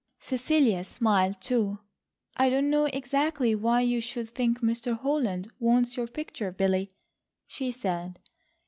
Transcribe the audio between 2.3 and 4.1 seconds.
"I don't know exactly why you